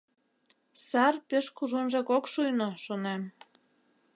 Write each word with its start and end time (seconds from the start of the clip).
Сар 0.87 1.15
пеш 1.27 1.45
кужунжак 1.57 2.07
ок 2.17 2.25
шуйно, 2.33 2.69
шонем. 2.83 3.21